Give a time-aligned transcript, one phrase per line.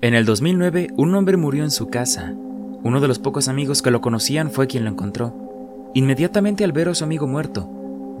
[0.00, 2.32] En el 2009, un hombre murió en su casa.
[2.84, 5.90] Uno de los pocos amigos que lo conocían fue quien lo encontró.
[5.92, 7.64] Inmediatamente al ver a su amigo muerto,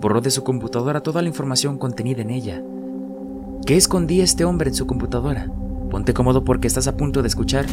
[0.00, 2.60] borró de su computadora toda la información contenida en ella.
[3.64, 5.52] ¿Qué escondía este hombre en su computadora?
[5.88, 7.64] Ponte cómodo porque estás a punto de escuchar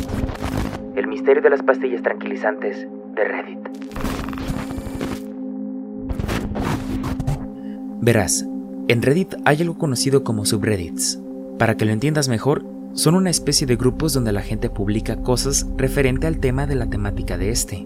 [0.96, 3.60] El misterio de las pastillas tranquilizantes de Reddit.
[8.02, 8.48] Verás,
[8.88, 11.20] en Reddit hay algo conocido como subreddits.
[11.58, 15.68] Para que lo entiendas mejor, son una especie de grupos donde la gente publica cosas
[15.76, 17.86] referente al tema de la temática de este.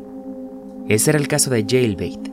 [0.87, 2.29] Ese era el caso de Jailbait,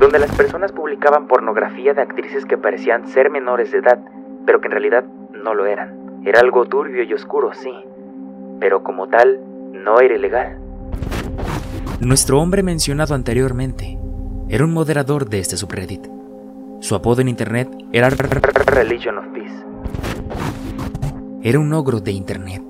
[0.00, 4.00] donde las personas publicaban pornografía de actrices que parecían ser menores de edad,
[4.44, 6.22] pero que en realidad no lo eran.
[6.24, 7.72] Era algo turbio y oscuro, sí,
[8.58, 9.40] pero como tal,
[9.72, 10.58] no era ilegal.
[12.00, 13.96] Nuestro hombre mencionado anteriormente
[14.48, 16.04] era un moderador de este subreddit.
[16.80, 19.67] Su apodo en internet era Religion of Peace.
[21.40, 22.64] Era un ogro de internet,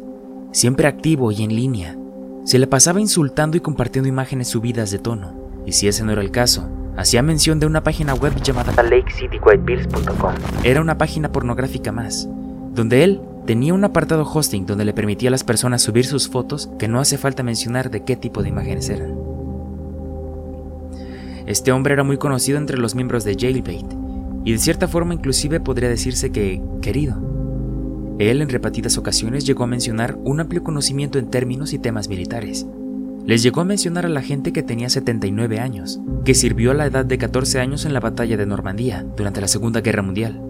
[0.52, 1.96] siempre activo y en línea.
[2.45, 5.32] Se le pasaba insultando y compartiendo imágenes subidas de tono,
[5.65, 10.34] y si ese no era el caso, hacía mención de una página web llamada LakeCityWhiteBills.com.
[10.65, 12.28] Era una página pornográfica más,
[12.74, 16.68] donde él tenía un apartado hosting donde le permitía a las personas subir sus fotos
[16.78, 19.16] que no hace falta mencionar de qué tipo de imágenes eran.
[21.46, 23.87] Este hombre era muy conocido entre los miembros de Jailbait,
[24.45, 27.37] y de cierta forma inclusive podría decirse que querido.
[28.19, 32.66] Él en repetidas ocasiones llegó a mencionar un amplio conocimiento en términos y temas militares.
[33.24, 36.87] Les llegó a mencionar a la gente que tenía 79 años, que sirvió a la
[36.87, 40.41] edad de 14 años en la batalla de Normandía durante la Segunda Guerra Mundial.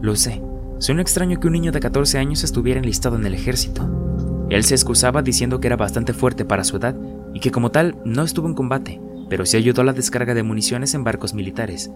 [0.00, 0.42] Lo sé,
[0.78, 4.46] suena extraño que un niño de 14 años estuviera enlistado en el ejército.
[4.50, 6.96] Él se excusaba diciendo que era bastante fuerte para su edad
[7.34, 10.42] y que como tal no estuvo en combate, pero sí ayudó a la descarga de
[10.42, 11.90] municiones en barcos militares.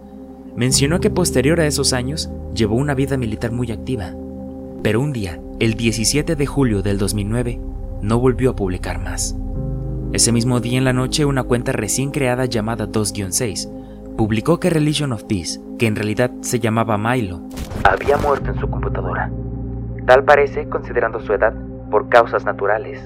[0.55, 4.13] Mencionó que posterior a esos años llevó una vida militar muy activa,
[4.83, 7.59] pero un día, el 17 de julio del 2009,
[8.01, 9.35] no volvió a publicar más.
[10.13, 13.69] Ese mismo día en la noche, una cuenta recién creada llamada 2-6
[14.17, 17.41] publicó que Religion of Peace, que en realidad se llamaba Milo,
[17.83, 19.31] Había muerto en su computadora.
[20.05, 21.53] Tal parece, considerando su edad,
[21.89, 22.99] por causas naturales.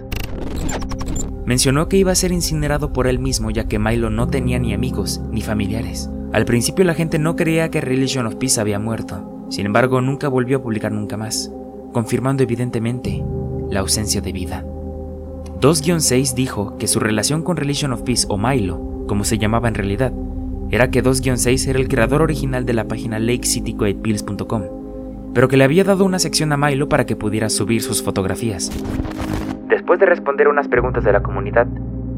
[1.46, 4.74] mencionó que iba a ser incinerado por él mismo ya que Milo no tenía ni
[4.74, 6.10] amigos ni familiares.
[6.34, 10.28] Al principio la gente no creía que Religion of Peace había muerto, sin embargo nunca
[10.28, 11.52] volvió a publicar nunca más,
[11.96, 13.24] confirmando evidentemente
[13.70, 14.66] la ausencia de vida.
[15.62, 19.76] 2-6 dijo que su relación con Religion of Peace o Milo, como se llamaba en
[19.76, 20.12] realidad,
[20.72, 24.64] era que 2-6 era el creador original de la página lakecityquaitpills.com,
[25.34, 28.70] pero que le había dado una sección a Milo para que pudiera subir sus fotografías.
[29.70, 31.66] Después de responder unas preguntas de la comunidad,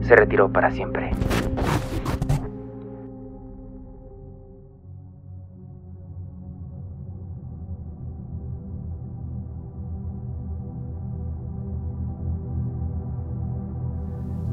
[0.01, 1.11] se retiró para siempre.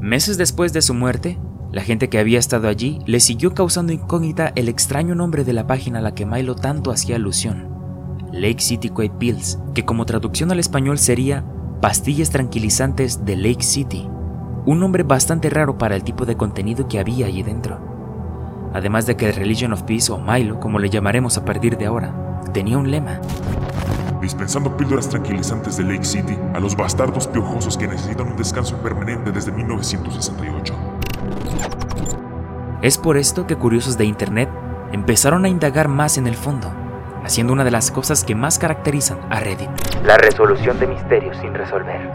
[0.05, 1.39] Meses después de su muerte,
[1.71, 5.65] la gente que había estado allí le siguió causando incógnita el extraño nombre de la
[5.65, 7.67] página a la que Milo tanto hacía alusión,
[8.31, 11.43] Lake City Quaid Pills, que como traducción al español sería
[11.81, 14.07] Pastillas tranquilizantes de Lake City,
[14.67, 17.79] un nombre bastante raro para el tipo de contenido que había allí dentro.
[18.75, 22.43] Además de que Religion of Peace o Milo, como le llamaremos a partir de ahora,
[22.53, 23.21] tenía un lema,
[24.25, 29.31] dispensando píldoras tranquilizantes de Lake City a los bastardos piojosos que necesitan un descanso permanente
[29.31, 30.73] desde 1968.
[32.81, 34.49] Es por esto que curiosos de Internet
[34.91, 36.73] empezaron a indagar más en el fondo,
[37.23, 39.69] haciendo una de las cosas que más caracterizan a Reddit.
[40.03, 42.11] La resolución de misterios sin resolver.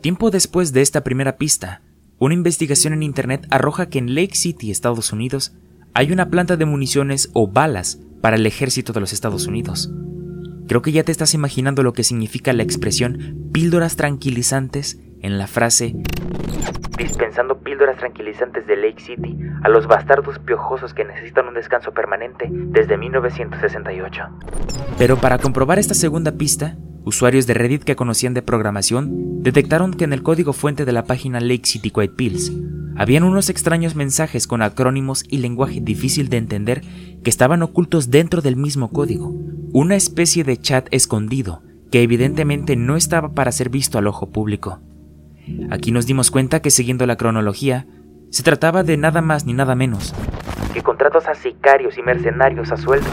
[0.00, 1.80] Tiempo después de esta primera pista,
[2.24, 5.56] una investigación en Internet arroja que en Lake City, Estados Unidos,
[5.92, 9.90] hay una planta de municiones o balas para el ejército de los Estados Unidos.
[10.68, 15.48] Creo que ya te estás imaginando lo que significa la expresión píldoras tranquilizantes en la
[15.48, 15.96] frase
[16.96, 22.48] dispensando píldoras tranquilizantes de Lake City a los bastardos piojosos que necesitan un descanso permanente
[22.50, 24.22] desde 1968.
[24.98, 30.04] Pero para comprobar esta segunda pista, usuarios de Reddit que conocían de programación detectaron que
[30.04, 32.52] en el código fuente de la página Lake City Quiet Pills
[32.96, 36.82] habían unos extraños mensajes con acrónimos y lenguaje difícil de entender
[37.22, 39.34] que estaban ocultos dentro del mismo código,
[39.72, 44.80] una especie de chat escondido que evidentemente no estaba para ser visto al ojo público.
[45.70, 47.86] Aquí nos dimos cuenta que siguiendo la cronología,
[48.30, 50.14] se trataba de nada más ni nada menos
[50.72, 53.08] que contratos a sicarios y mercenarios a sueldo.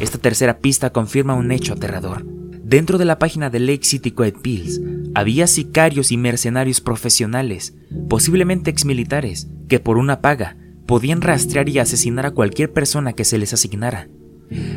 [0.00, 2.24] Esta tercera pista confirma un hecho aterrador.
[2.70, 4.80] Dentro de la página de Lake City Quiet Pills
[5.16, 7.74] había sicarios y mercenarios profesionales,
[8.08, 10.56] posiblemente exmilitares, que por una paga
[10.86, 14.08] podían rastrear y asesinar a cualquier persona que se les asignara.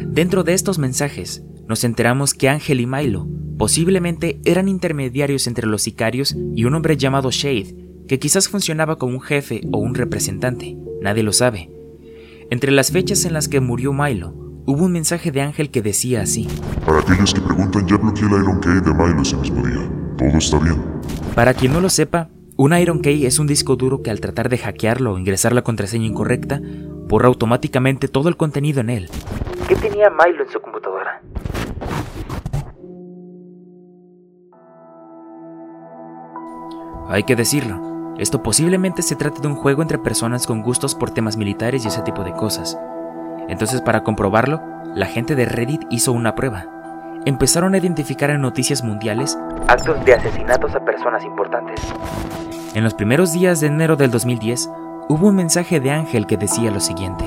[0.08, 3.28] Dentro de estos mensajes, nos enteramos que Ángel y Milo
[3.60, 7.76] posiblemente eran intermediarios entre los sicarios y un hombre llamado Shade,
[8.08, 11.70] que quizás funcionaba como un jefe o un representante, nadie lo sabe.
[12.50, 16.22] Entre las fechas en las que murió Milo, hubo un mensaje de Ángel que decía
[16.22, 16.48] así.
[16.86, 19.90] Para aquellos que preguntan, ya bloqueé el Iron Key de Milo ese mismo día.
[20.18, 20.82] Todo está bien.
[21.36, 24.50] Para quien no lo sepa, un Iron Key es un disco duro que al tratar
[24.50, 26.62] de hackearlo o ingresar la contraseña incorrecta,
[27.08, 29.10] borra automáticamente todo el contenido en él.
[29.68, 31.22] ¿Qué tenía Milo en su computadora?
[37.10, 41.12] Hay que decirlo, esto posiblemente se trate de un juego entre personas con gustos por
[41.12, 42.78] temas militares y ese tipo de cosas.
[43.50, 44.62] Entonces para comprobarlo,
[44.96, 46.66] la gente de Reddit hizo una prueba.
[47.26, 49.38] Empezaron a identificar en noticias mundiales
[49.68, 51.80] actos de asesinatos a personas importantes.
[52.74, 54.70] En los primeros días de enero del 2010,
[55.10, 57.26] hubo un mensaje de Ángel que decía lo siguiente.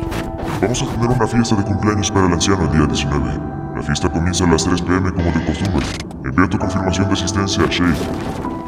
[0.61, 3.41] Vamos a tener una fiesta de cumpleaños para el anciano el día 19.
[3.77, 5.87] La fiesta comienza a las 3 pm como de costumbre.
[6.25, 7.95] Envía tu confirmación de asistencia a Shade.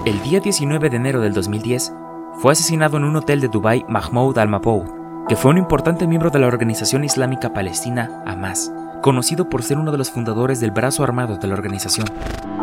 [0.07, 1.93] El día 19 de enero del 2010,
[2.41, 4.98] fue asesinado en un hotel de Dubái Mahmoud al-Mapoud,
[5.29, 8.73] que fue un importante miembro de la organización islámica palestina Hamas,
[9.03, 12.07] conocido por ser uno de los fundadores del brazo armado de la organización.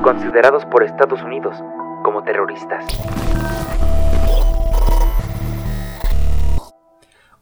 [0.03, 1.56] Considerados por Estados Unidos
[2.03, 2.85] como terroristas.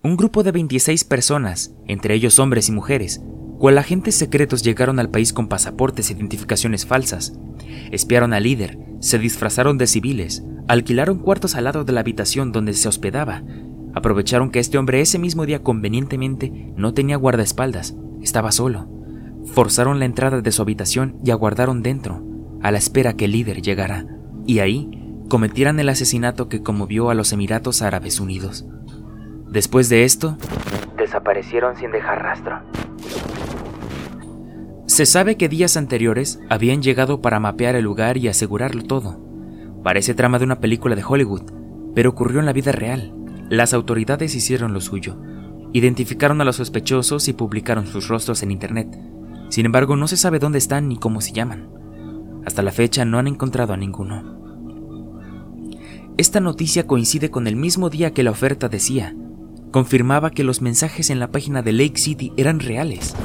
[0.02, 3.24] Un grupo de 26 personas, entre ellos hombres y mujeres,
[3.60, 7.40] cual agentes secretos llegaron al país con pasaportes e identificaciones falsas,
[7.92, 12.74] espiaron al líder, se disfrazaron de civiles, alquilaron cuartos al lado de la habitación donde
[12.74, 13.44] se hospedaba,
[13.94, 18.88] aprovecharon que este hombre ese mismo día convenientemente no tenía guardaespaldas, estaba solo,
[19.46, 22.24] forzaron la entrada de su habitación y aguardaron dentro,
[22.62, 24.06] a la espera que el líder llegara,
[24.46, 24.90] y ahí
[25.30, 28.66] cometieran el asesinato que conmovió a los Emiratos Árabes Unidos.
[29.50, 30.38] Después de esto,
[30.98, 32.62] desaparecieron sin dejar rastro.
[34.86, 39.20] Se sabe que días anteriores habían llegado para mapear el lugar y asegurarlo todo.
[39.84, 41.52] Parece trama de una película de Hollywood,
[41.96, 43.14] pero ocurrió en la vida real.
[43.54, 45.16] Las autoridades hicieron lo suyo.
[45.74, 48.98] Identificaron a los sospechosos y publicaron sus rostros en Internet.
[49.50, 51.70] Sin embargo, no se sabe dónde están ni cómo se llaman.
[52.48, 54.40] Hasta la fecha no han encontrado a ninguno.
[56.18, 59.16] Esta noticia coincide con el mismo día que la oferta decía.
[59.70, 63.16] Confirmaba que los mensajes en la página de Lake City eran reales.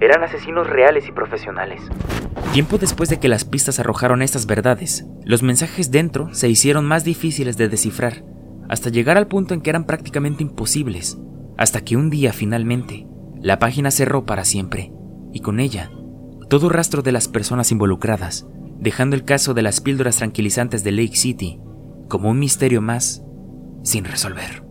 [0.00, 1.82] Eran asesinos reales y profesionales.
[2.54, 7.04] Tiempo después de que las pistas arrojaron estas verdades, los mensajes dentro se hicieron más
[7.04, 8.24] difíciles de descifrar,
[8.70, 11.18] hasta llegar al punto en que eran prácticamente imposibles,
[11.58, 13.04] hasta que un día finalmente,
[13.42, 14.92] la página cerró para siempre,
[15.32, 15.90] y con ella,
[16.48, 18.46] todo rastro de las personas involucradas,
[18.78, 21.58] dejando el caso de las píldoras tranquilizantes de Lake City
[22.08, 23.24] como un misterio más
[23.82, 24.69] sin resolver.